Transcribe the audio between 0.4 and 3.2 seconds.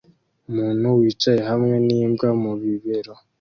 umuntu wicaye hamwe n'imbwa mu bibero